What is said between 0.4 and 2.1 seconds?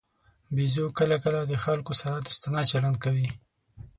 بیزو کله کله د خلکو